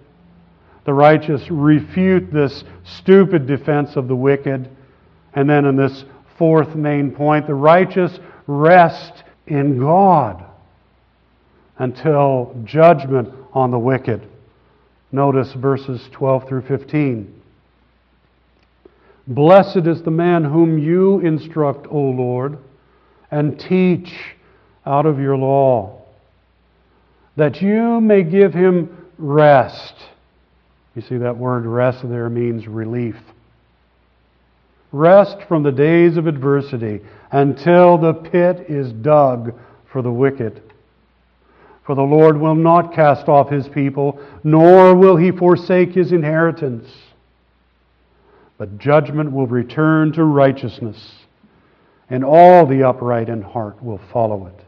[0.86, 4.70] The righteous refute this stupid defense of the wicked.
[5.34, 6.04] And then in this
[6.38, 10.44] fourth main point, the righteous rest in God
[11.78, 14.28] until judgment on the wicked.
[15.12, 17.42] Notice verses 12 through 15.
[19.28, 22.58] Blessed is the man whom you instruct, O Lord,
[23.32, 24.14] and teach
[24.86, 26.02] out of your law,
[27.38, 29.94] that you may give him rest.
[30.96, 33.16] You see, that word rest there means relief.
[34.94, 39.60] Rest from the days of adversity until the pit is dug
[39.91, 40.62] for the wicked.
[41.84, 46.88] For the Lord will not cast off his people, nor will he forsake his inheritance.
[48.60, 51.12] But judgment will return to righteousness,
[52.08, 54.64] and all the upright in heart will follow it.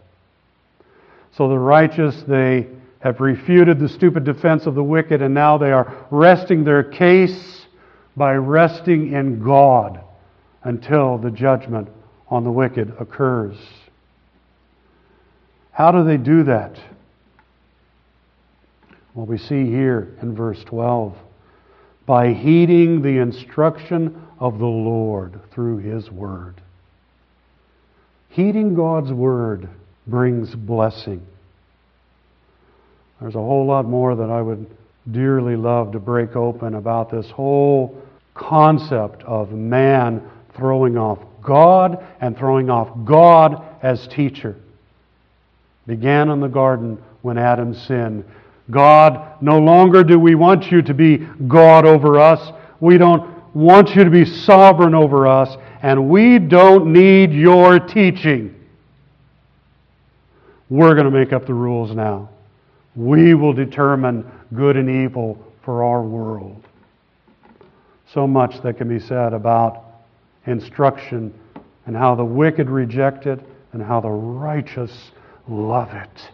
[1.37, 2.65] So the righteous, they
[2.99, 7.67] have refuted the stupid defense of the wicked, and now they are resting their case
[8.17, 10.01] by resting in God
[10.65, 11.87] until the judgment
[12.27, 13.55] on the wicked occurs.
[15.71, 16.77] How do they do that?
[19.13, 21.15] Well, we see here in verse 12
[22.05, 26.55] by heeding the instruction of the Lord through His Word.
[28.29, 29.69] Heeding God's Word
[30.07, 31.25] brings blessing.
[33.21, 34.69] There's a whole lot more that I would
[35.11, 38.01] dearly love to break open about this whole
[38.33, 44.55] concept of man throwing off God and throwing off God as teacher.
[45.87, 48.25] Began in the garden when Adam sinned.
[48.71, 52.51] God, no longer do we want you to be God over us.
[52.79, 58.55] We don't want you to be sovereign over us, and we don't need your teaching.
[60.69, 62.29] We're going to make up the rules now.
[62.95, 66.63] We will determine good and evil for our world.
[68.13, 69.84] So much that can be said about
[70.45, 71.33] instruction
[71.85, 73.39] and how the wicked reject it
[73.73, 75.11] and how the righteous
[75.47, 76.31] love it.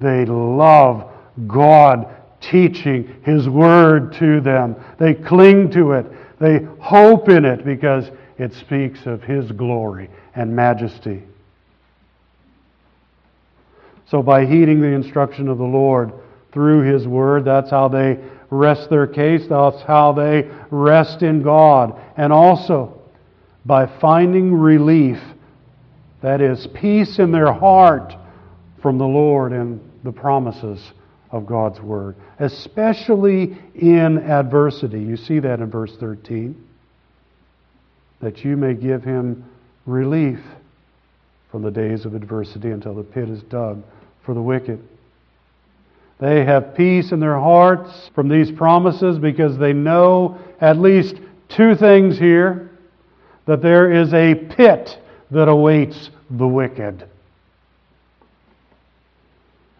[0.00, 1.10] They love
[1.46, 2.08] God
[2.40, 4.76] teaching His Word to them.
[4.98, 6.06] They cling to it.
[6.38, 11.22] They hope in it because it speaks of His glory and majesty.
[14.06, 16.12] So, by heeding the instruction of the Lord
[16.52, 18.18] through His Word, that's how they
[18.50, 19.46] rest their case.
[19.48, 21.98] That's how they rest in God.
[22.16, 22.93] And also,
[23.64, 25.18] by finding relief,
[26.22, 28.14] that is, peace in their heart
[28.82, 30.92] from the Lord and the promises
[31.30, 35.00] of God's Word, especially in adversity.
[35.00, 36.62] You see that in verse 13.
[38.20, 39.44] That you may give him
[39.86, 40.40] relief
[41.50, 43.82] from the days of adversity until the pit is dug
[44.24, 44.82] for the wicked.
[46.20, 51.16] They have peace in their hearts from these promises because they know at least
[51.48, 52.70] two things here
[53.46, 54.98] that there is a pit
[55.30, 57.08] that awaits the wicked.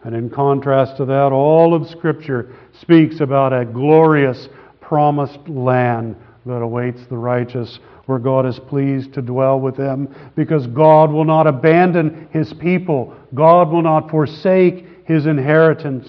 [0.03, 4.47] And in contrast to that, all of Scripture speaks about a glorious
[4.79, 10.67] promised land that awaits the righteous, where God is pleased to dwell with them, because
[10.67, 16.07] God will not abandon His people, God will not forsake His inheritance.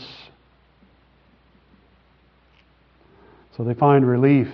[3.56, 4.48] So they find relief.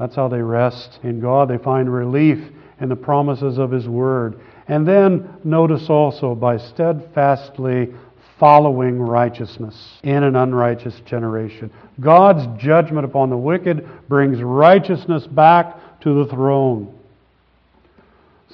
[0.00, 1.50] That's how they rest in God.
[1.50, 2.38] They find relief
[2.80, 4.40] in the promises of His Word.
[4.66, 7.90] And then notice also by steadfastly
[8.38, 11.70] following righteousness in an unrighteous generation.
[12.00, 16.98] God's judgment upon the wicked brings righteousness back to the throne.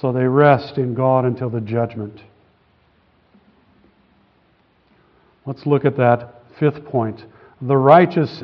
[0.01, 2.19] So they rest in God until the judgment.
[5.45, 7.23] Let's look at that fifth point.
[7.61, 8.43] The righteous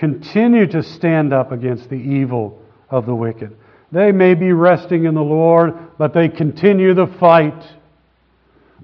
[0.00, 3.54] continue to stand up against the evil of the wicked.
[3.92, 7.62] They may be resting in the Lord, but they continue the fight.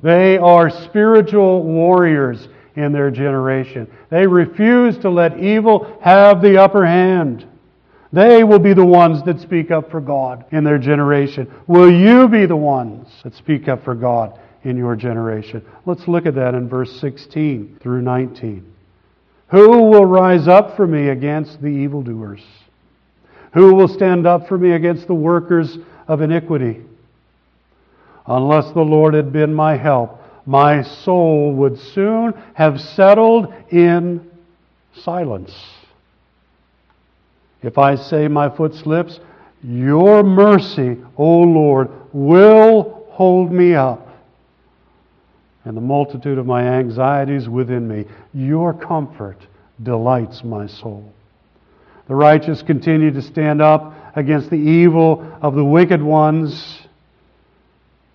[0.03, 2.47] They are spiritual warriors
[2.77, 3.91] in their generation.
[4.11, 7.47] They refuse to let evil have the upper hand.
[8.13, 11.51] They will be the ones that speak up for God in their generation.
[11.67, 15.65] Will you be the ones that speak up for God in your generation?
[15.87, 18.75] Let's look at that in verse 16 through 19.
[19.49, 22.43] Who will rise up for me against the evildoers?
[23.55, 25.79] Who will stand up for me against the workers
[26.09, 26.83] of iniquity?
[28.27, 34.31] Unless the Lord had been my help, my soul would soon have settled in
[34.95, 35.55] silence.
[37.63, 39.21] If I say my foot slips,
[39.63, 44.06] your mercy, O Lord, will hold me up.
[45.67, 48.05] And the multitude of my anxieties within me.
[48.33, 49.39] Your comfort
[49.83, 51.13] delights my soul.
[52.07, 56.79] The righteous continue to stand up against the evil of the wicked ones.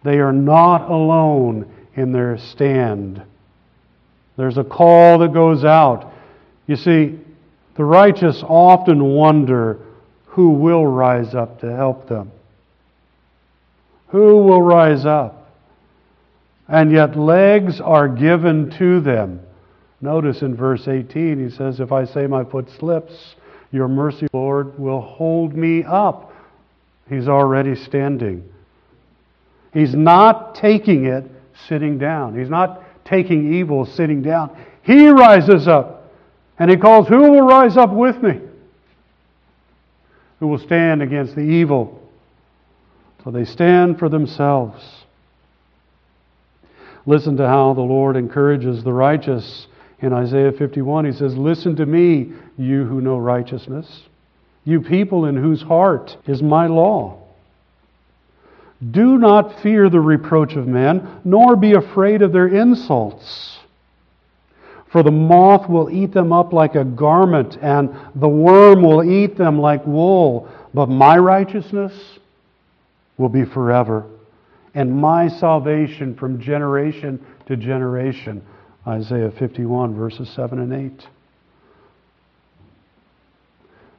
[0.04, 3.22] They are not alone in their stand.
[4.38, 6.14] There's a call that goes out.
[6.68, 7.20] You see,
[7.76, 9.78] the righteous often wonder
[10.28, 12.32] who will rise up to help them.
[14.08, 15.41] Who will rise up?
[16.72, 19.42] And yet legs are given to them.
[20.00, 23.36] Notice in verse 18, he says, If I say my foot slips,
[23.74, 26.34] your mercy, Lord, will hold me up.
[27.10, 28.50] He's already standing.
[29.74, 31.26] He's not taking it
[31.68, 32.40] sitting down.
[32.40, 34.58] He's not taking evil sitting down.
[34.84, 36.10] He rises up
[36.58, 38.40] and he calls, Who will rise up with me?
[40.40, 42.02] Who will stand against the evil?
[43.26, 45.01] So they stand for themselves.
[47.06, 49.68] Listen to how the Lord encourages the righteous
[50.02, 51.06] in Isaiah 51.
[51.06, 54.04] He says, Listen to me, you who know righteousness,
[54.64, 57.18] you people in whose heart is my law.
[58.90, 63.60] Do not fear the reproach of men, nor be afraid of their insults.
[64.92, 69.38] For the moth will eat them up like a garment, and the worm will eat
[69.38, 70.50] them like wool.
[70.74, 71.94] But my righteousness
[73.18, 74.06] will be forever,
[74.74, 78.42] and my salvation from generation to generation.
[78.88, 81.08] Isaiah 51, verses 7 and 8.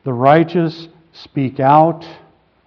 [0.05, 2.05] The righteous speak out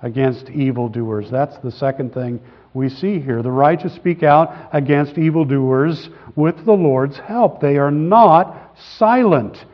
[0.01, 1.29] against evildoers.
[1.29, 2.39] That's the second thing
[2.73, 3.41] we see here.
[3.41, 7.59] The righteous speak out against evildoers with the Lord's help.
[7.59, 9.65] They are not silent.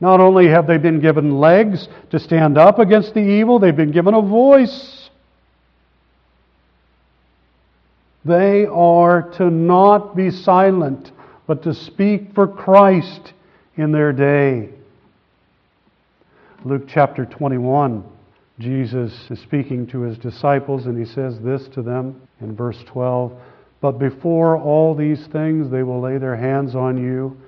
[0.00, 3.92] Not only have they been given legs to stand up against the evil, they've been
[3.92, 4.99] given a voice.
[8.24, 11.12] They are to not be silent,
[11.46, 13.32] but to speak for Christ
[13.76, 14.70] in their day.
[16.64, 18.04] Luke chapter 21.
[18.58, 23.32] Jesus is speaking to his disciples, and he says this to them in verse 12
[23.80, 27.38] But before all these things, they will lay their hands on you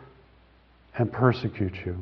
[0.96, 1.98] and persecute you,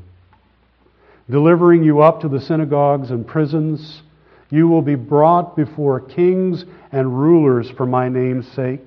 [1.29, 4.03] delivering you up to the synagogues and prisons.
[4.51, 8.85] You will be brought before kings and rulers for my name's sake.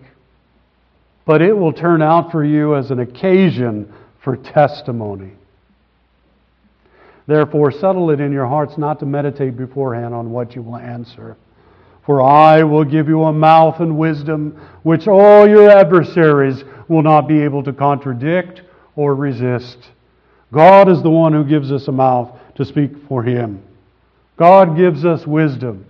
[1.26, 3.92] But it will turn out for you as an occasion
[4.22, 5.32] for testimony.
[7.26, 11.38] Therefore, settle it in your hearts not to meditate beforehand on what you will answer.
[12.06, 17.30] For I will give you a mouth and wisdom which all your adversaries will not
[17.30, 18.62] be able to contradict
[18.98, 19.78] or resist.
[20.52, 23.64] God is the one who gives us a mouth to speak for Him.
[24.38, 25.86] God gives us wisdom.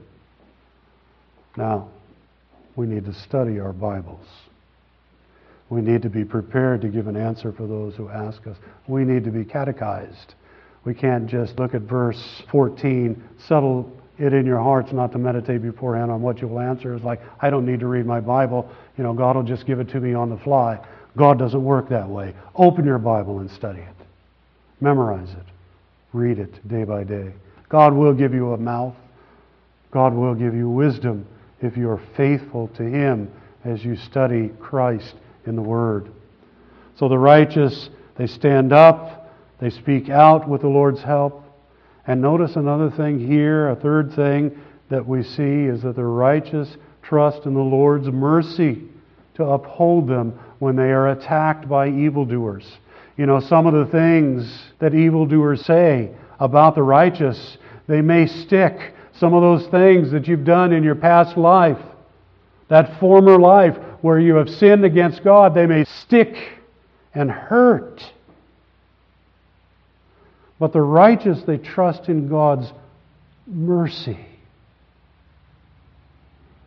[1.56, 1.89] Now,
[2.76, 4.26] we need to study our Bibles.
[5.70, 8.58] We need to be prepared to give an answer for those who ask us.
[8.88, 10.36] We need to be catechized.
[10.86, 15.62] We can't just look at verse 14, settle it in your hearts not to meditate
[15.62, 16.94] beforehand on what you will answer.
[16.94, 18.70] It's like, I don't need to read my Bible.
[18.98, 20.80] You know, God will just give it to me on the fly.
[21.16, 22.36] God doesn't work that way.
[22.56, 24.06] Open your Bible and study it.
[24.82, 25.46] Memorize it.
[26.12, 27.34] Read it day by day.
[27.74, 28.95] God will give you a mouth.
[29.91, 31.28] God will give you wisdom
[31.61, 33.30] if you are faithful to Him
[33.65, 35.15] as you study Christ
[35.45, 36.09] in the Word.
[36.95, 39.24] So the righteous, they stand up
[39.63, 41.41] they speak out with the Lord's help.
[42.05, 44.59] And notice another thing here, a third thing
[44.89, 48.82] that we see is that the righteous trust in the Lord's mercy
[49.36, 52.69] to uphold them when they are attacked by evildoers.
[53.15, 56.11] You know, some of the things that evildoers say
[56.41, 57.57] about the righteous,
[57.88, 58.93] they may stick.
[59.19, 61.77] Some of those things that you've done in your past life,
[62.69, 66.36] that former life where you have sinned against God, they may stick
[67.13, 68.03] and hurt.
[70.59, 72.71] But the righteous, they trust in God's
[73.47, 74.25] mercy.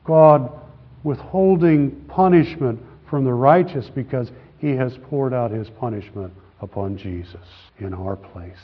[0.04, 0.52] God
[1.02, 7.46] withholding punishment from the righteous because he has poured out his punishment upon Jesus
[7.78, 8.56] in our place.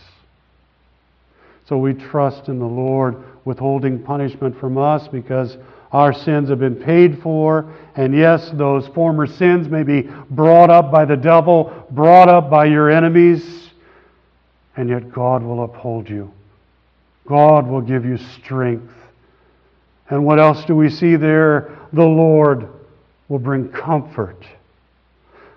[1.69, 5.57] So we trust in the Lord withholding punishment from us because
[5.93, 7.73] our sins have been paid for.
[7.95, 12.67] And yes, those former sins may be brought up by the devil, brought up by
[12.67, 13.63] your enemies
[14.77, 16.33] and yet God will uphold you.
[17.27, 18.93] God will give you strength.
[20.09, 21.79] And what else do we see there?
[21.93, 22.69] The Lord
[23.29, 24.45] will bring comfort.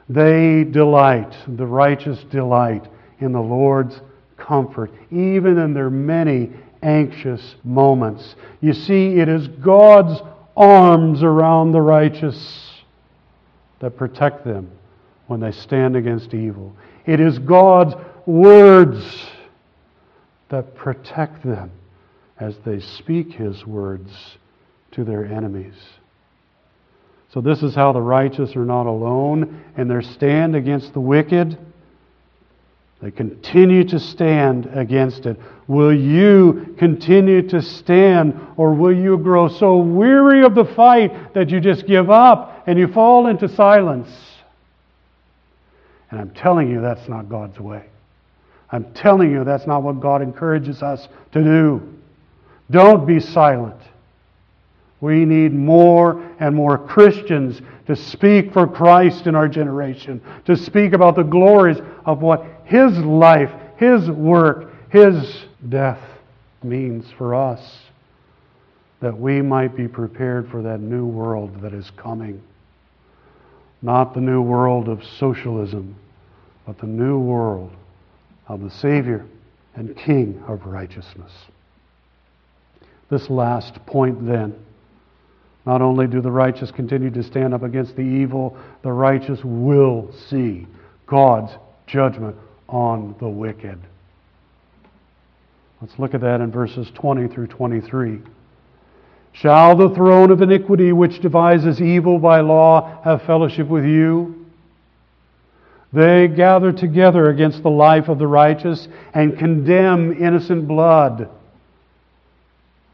[0.08, 2.86] They delight, the righteous delight
[3.20, 4.00] in the Lord's
[4.46, 8.36] comfort, even in their many anxious moments.
[8.62, 10.22] You see, it is God's
[10.56, 12.84] arms around the righteous
[13.80, 14.72] that protect them
[15.28, 16.76] when they stand against evil.
[17.06, 19.04] It is God's words
[20.50, 21.72] that protect them
[22.40, 24.12] as they speak His words
[24.92, 25.76] to their enemies.
[27.34, 31.58] So, this is how the righteous are not alone in their stand against the wicked.
[33.02, 35.40] They continue to stand against it.
[35.68, 41.50] Will you continue to stand, or will you grow so weary of the fight that
[41.50, 44.10] you just give up and you fall into silence?
[46.10, 47.86] And I'm telling you, that's not God's way.
[48.72, 51.94] I'm telling you, that's not what God encourages us to do.
[52.72, 53.80] Don't be silent.
[55.06, 60.94] We need more and more Christians to speak for Christ in our generation, to speak
[60.94, 61.78] about the glories
[62.08, 66.02] of what His life, His work, His death
[66.64, 67.82] means for us,
[69.00, 72.42] that we might be prepared for that new world that is coming.
[73.84, 75.96] Not the new world of socialism,
[76.66, 77.72] but the new world
[78.48, 79.24] of the Savior
[79.76, 81.32] and King of righteousness.
[83.12, 84.65] This last point, then,
[85.66, 90.14] not only do the righteous continue to stand up against the evil, the righteous will
[90.30, 90.68] see
[91.08, 91.52] God's
[91.88, 92.36] judgment
[92.68, 93.80] on the wicked.
[95.82, 98.20] Let's look at that in verses 20 through 23.
[99.34, 104.46] Shall the throne of iniquity which devises evil by law have fellowship with you?
[105.92, 111.30] They gather together against the life of the righteous and condemn innocent blood.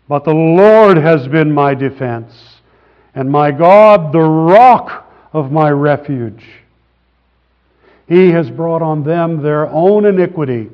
[0.07, 2.33] But the Lord has been my defense,
[3.13, 6.43] and my God the rock of my refuge.
[8.07, 10.69] He has brought on them their own iniquity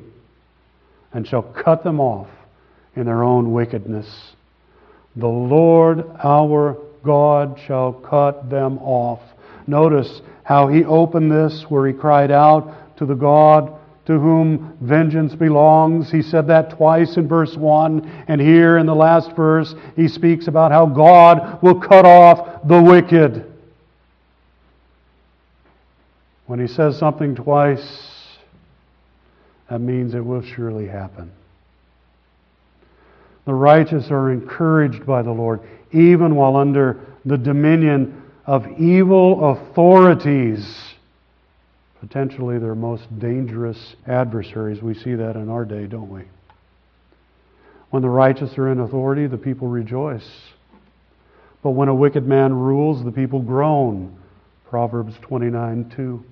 [1.12, 2.28] and shall cut them off
[2.96, 4.32] in their own wickedness.
[5.16, 9.20] The Lord our God shall cut them off.
[9.66, 13.77] Notice how he opened this, where he cried out to the God
[14.08, 16.10] to whom vengeance belongs.
[16.10, 18.24] He said that twice in verse 1.
[18.26, 22.82] And here in the last verse, he speaks about how God will cut off the
[22.82, 23.44] wicked.
[26.46, 28.38] When he says something twice,
[29.68, 31.30] that means it will surely happen.
[33.44, 35.60] The righteous are encouraged by the Lord,
[35.92, 40.94] even while under the dominion of evil authorities,
[42.00, 44.82] potentially their most dangerous adversaries.
[44.82, 46.22] We see that in our day, don't we?
[47.90, 50.28] When the righteous are in authority, the people rejoice.
[51.62, 54.16] But when a wicked man rules, the people groan.
[54.68, 56.24] Proverbs 29 2.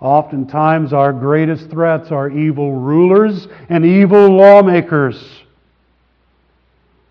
[0.00, 5.16] Oftentimes, our greatest threats are evil rulers and evil lawmakers.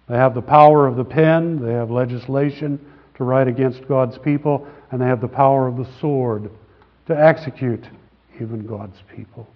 [0.10, 2.86] They have the power of the pen, they have legislation,
[3.16, 6.52] to write against God's people, and they have the power of the sword
[7.08, 7.84] to execute
[8.40, 9.48] even God's people.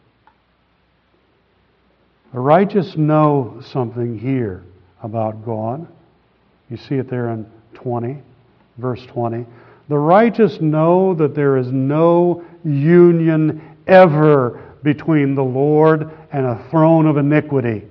[2.34, 4.64] The righteous know something here
[5.02, 5.88] about God.
[6.70, 8.18] You see it there in 20,
[8.78, 9.46] verse 20.
[9.88, 17.06] The righteous know that there is no union ever between the Lord and a throne
[17.06, 17.84] of iniquity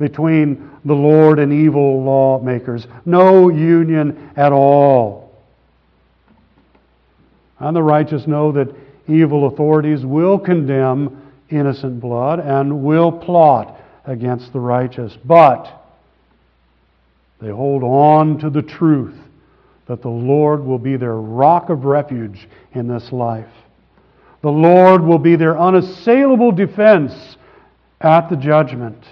[0.00, 2.86] between the Lord and evil lawmakers.
[3.04, 5.29] No union at all.
[7.60, 8.74] And the righteous know that
[9.06, 15.16] evil authorities will condemn innocent blood and will plot against the righteous.
[15.24, 15.68] But
[17.40, 19.16] they hold on to the truth
[19.86, 23.48] that the Lord will be their rock of refuge in this life.
[24.42, 27.36] The Lord will be their unassailable defense
[28.00, 29.04] at the judgment.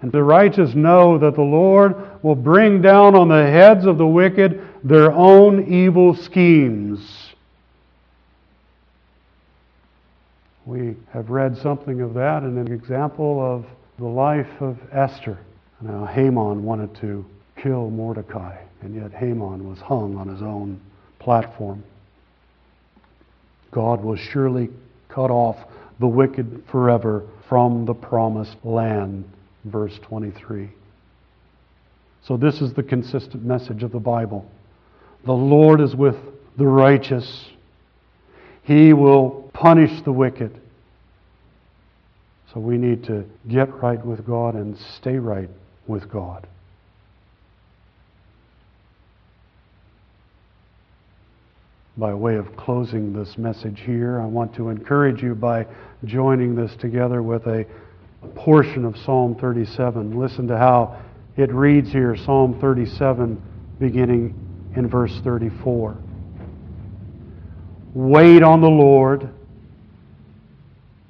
[0.00, 4.06] And the righteous know that the Lord will bring down on the heads of the
[4.06, 7.34] wicked their own evil schemes.
[10.66, 13.66] We have read something of that in an example of
[13.98, 15.38] the life of Esther.
[15.80, 17.24] Now, Haman wanted to
[17.56, 20.80] kill Mordecai, and yet Haman was hung on his own
[21.18, 21.82] platform.
[23.70, 24.68] God will surely
[25.08, 25.56] cut off
[25.98, 29.24] the wicked forever from the promised land
[29.64, 30.70] verse 23.
[32.22, 34.50] So, this is the consistent message of the Bible.
[35.24, 36.16] The Lord is with
[36.56, 37.46] the righteous,
[38.62, 40.58] He will punish the wicked.
[42.52, 45.48] So, we need to get right with God and stay right
[45.86, 46.48] with God.
[51.96, 55.66] By way of closing this message here, I want to encourage you by
[56.04, 57.66] joining this together with a
[58.34, 60.18] portion of Psalm 37.
[60.18, 61.00] Listen to how
[61.36, 63.40] it reads here Psalm 37,
[63.78, 64.34] beginning
[64.76, 65.96] in verse 34.
[67.94, 69.28] Wait on the Lord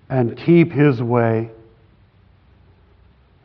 [0.08, 1.50] and keep his way,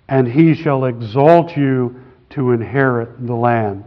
[0.08, 2.02] and he shall exalt you
[2.32, 3.84] to inherit the land.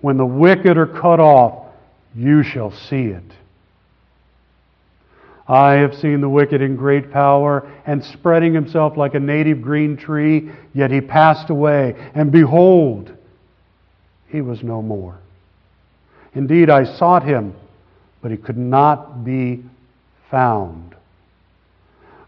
[0.00, 1.66] When the wicked are cut off,
[2.14, 3.22] you shall see it.
[5.48, 9.96] I have seen the wicked in great power and spreading himself like a native green
[9.96, 13.16] tree, yet he passed away, and behold,
[14.30, 15.18] he was no more.
[16.34, 17.54] Indeed, I sought him,
[18.22, 19.64] but he could not be
[20.30, 20.94] found.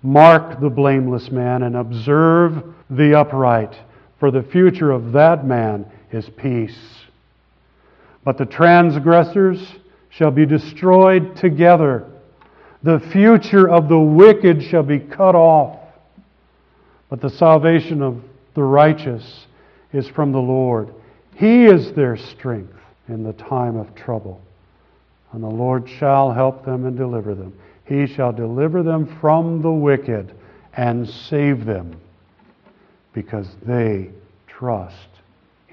[0.02, 3.74] Mark the blameless man and observe the upright,
[4.18, 6.76] for the future of that man is peace.
[8.24, 9.64] But the transgressors
[10.10, 12.06] shall be destroyed together.
[12.82, 15.78] The future of the wicked shall be cut off.
[17.08, 18.22] But the salvation of
[18.54, 19.46] the righteous
[19.92, 20.92] is from the Lord.
[21.34, 22.78] He is their strength
[23.08, 24.40] in the time of trouble.
[25.32, 27.58] And the Lord shall help them and deliver them.
[27.84, 30.32] He shall deliver them from the wicked
[30.74, 32.00] and save them
[33.12, 34.10] because they
[34.46, 35.08] trust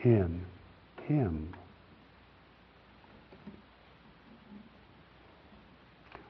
[0.03, 0.41] in
[1.07, 1.53] Him.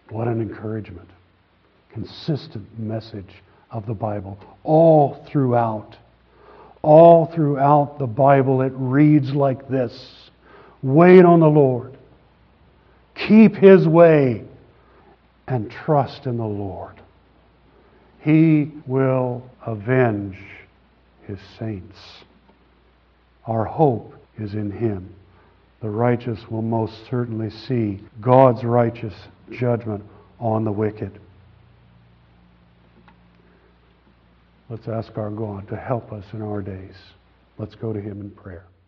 [0.10, 1.10] What an encouragement.
[1.92, 5.96] Consistent message of the Bible all throughout.
[6.82, 10.30] All throughout the Bible, it reads like this
[10.82, 11.98] Wait on the Lord,
[13.16, 14.46] keep His way,
[15.48, 16.96] and trust in the Lord.
[18.22, 20.38] He will avenge
[21.26, 21.98] His saints.
[23.46, 25.16] Our hope is in Him.
[25.82, 29.14] The righteous will most certainly see God's righteous
[29.52, 30.04] judgment
[30.40, 31.20] on the wicked.
[34.70, 36.96] Let's ask our God to help us in our days.
[37.58, 38.70] Let's go to Him in prayer.